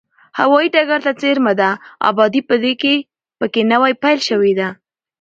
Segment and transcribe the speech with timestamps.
[0.39, 1.69] هوایي ډګر ته څېرمه ده،
[2.09, 2.41] ابادي
[3.39, 4.67] په کې نوې پیل شوې ده.